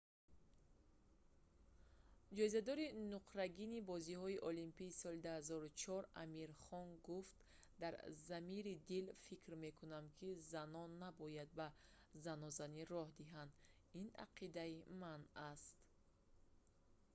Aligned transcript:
ҷоизадори 2.37 2.85
нуқрагини 3.13 3.79
бозиҳои 3.91 4.41
олимпии 4.49 4.95
соли 5.01 5.19
2004 5.25 6.05
амир 6.23 6.49
хон 6.63 6.87
гуфт 7.07 7.35
дар 7.81 7.93
замири 8.29 8.73
дил 8.89 9.05
фикр 9.25 9.51
мекунам 9.65 10.05
ки 10.17 10.27
занон 10.53 10.89
набояд 11.05 11.49
ба 11.59 11.67
занозанӣ 12.23 12.81
роҳ 12.93 13.07
диҳанд 13.19 13.51
ин 14.01 14.07
ақидаи 14.25 14.77
ман 15.01 15.21
аст 15.51 15.75